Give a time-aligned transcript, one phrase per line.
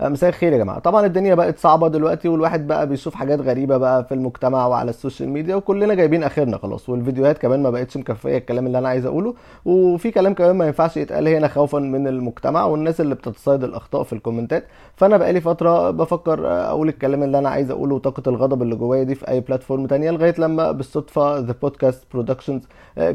[0.00, 0.78] مساء الخير يا جماعة.
[0.78, 4.95] طبعا الدنيا بقت صعبة دلوقتي والواحد بقى بيشوف حاجات غريبة بقى في المجتمع وعلى ال
[4.95, 9.06] social media وكلنا جايبين آخرنا خلاص والفيديوهات كمان ما بقتش مكفية الكلام اللي أنا عايز
[9.06, 14.02] أقوله وفي كلام كمان ما ينفعش يتقال هنا خوفا من المجتمع والناس اللي بتتصيد الأخطاء
[14.02, 14.64] في الكومنتات.
[14.96, 19.14] فأنا بقالي فترة بفكر أقول الكلام اللي أنا عايز أقوله وطاقة الغضب اللي جوايا دي
[19.14, 22.62] في أي platform تانية لغاية لما بالصدفة The Podcast Productions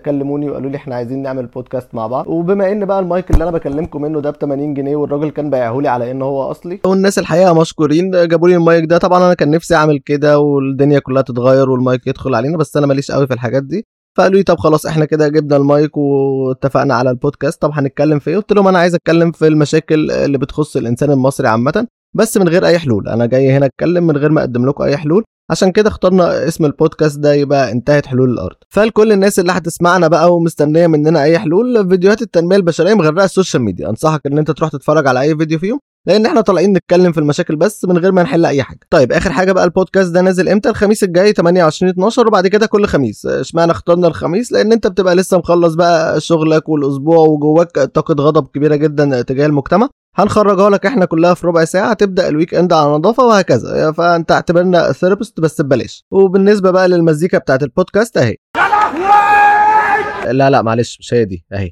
[0.05, 2.27] كلموني وقالوا لي إحنا عايزين نعمل بودكاست مع بعض.
[2.27, 5.79] وبما إن بقى المايك اللي أنا بكلمكم منه ده ب 80 جنيه والراجل كان بايعه
[5.79, 9.51] لي على إن هو أصلي والناس الحقيقة مشكورين جابوا لي المايك ده طبعا أنا كان
[9.51, 13.63] نفسي أعمل كده والدنيا كلها تتغير والمايك يدخل علينا بس أنا ماليش قوي في الحاجات
[13.63, 13.85] دي.
[14.17, 18.35] فقالوا لي طب خلاص إحنا كده جبنا المايك واتفقنا على البودكاست طب هنتكلم في إيه؟
[18.37, 22.65] قلت لهم أنا عايز أتكلم في المشاكل اللي بتخص الإنسان المصري عامة بس من غير
[22.65, 23.07] أي حلول.
[23.07, 25.23] أنا جاي هنا أتكلم من غير ما أقدم لكم أي حلول.
[25.51, 28.55] عشان كده اخترنا اسم البودكاست ده يبقى انتهت حلول الأرض.
[28.69, 33.63] فلكل الناس اللي هتسمعنا بقى ومستنية مننا أي حلول فيديوهات التنمية البشرية مغرقة ال social
[33.63, 33.89] media.
[33.89, 35.79] أنصحك إن أنت تروح تتفرج على أي فيديو فيهم.
[36.07, 38.79] لأن إحنا طالعين نتكلم في المشاكل بس من غير ما نحل اي حاجة.
[38.89, 42.85] طيب آخر حاجة بقى البودكاست ده نازل إمتى؟ الخميس الجاي 28 12 وبعد كده كل
[42.85, 43.25] خميس.
[43.25, 48.75] اشمعنى اخترنا الخميس؟ لأن انت بتبقى لسه مخلص بقى شغلك والأسبوع وجواك طاقه غضب كبيرة
[48.75, 49.89] جدا تجاه المجتمع.
[50.15, 53.91] هنخرجها لك إحنا كلها في ربع ساعة تبدا ال weekend على نظافة وهكذا.
[53.91, 56.05] فأنت اعتبرنا therapist بس ببلاش.
[56.11, 58.35] وبالنسبة بقى للمزيكا بتاعت البودكاست أهي.
[60.31, 61.71] لا لا معلش مش هي دي أهي.